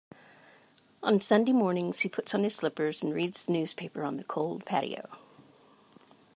[1.03, 4.65] On Sunday mornings, he puts on his slippers and reads the newspaper on the cold
[4.65, 5.07] patio.